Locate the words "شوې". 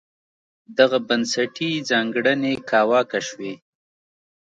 3.27-3.53